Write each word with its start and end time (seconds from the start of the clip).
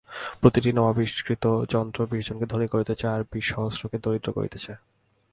প্রতিটি 0.41 0.69
নবাবিষ্কৃত 0.73 1.45
যন্ত্র 1.69 1.99
বিশ 2.05 2.23
জনকে 2.29 2.45
ধনী 2.45 2.67
করিতেছে 2.67 3.05
আর 3.07 3.21
বিশ 3.31 3.45
সহস্রকে 3.53 3.97
দরিদ্র 3.97 4.29
করিতেছে। 4.33 4.71